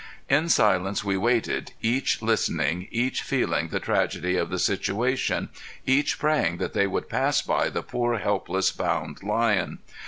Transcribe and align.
In 0.27 0.49
silence 0.49 1.03
we 1.03 1.15
waited, 1.15 1.73
each 1.79 2.23
listening, 2.23 2.87
each 2.89 3.21
feeling 3.21 3.67
the 3.67 3.79
tragedy 3.79 4.35
of 4.35 4.49
the 4.49 4.57
situation, 4.57 5.49
each 5.85 6.17
praying 6.17 6.57
that 6.57 6.73
they 6.73 6.87
would 6.87 7.07
pass 7.07 7.43
by 7.43 7.69
the 7.69 7.83
poor, 7.83 8.17
helpless, 8.17 8.71
bound 8.71 9.21
lion. 9.21 9.77